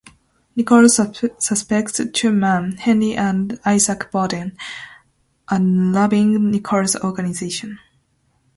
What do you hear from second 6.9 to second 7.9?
organization.